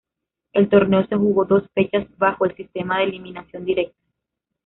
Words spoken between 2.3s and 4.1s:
el sistema de eliminación directa.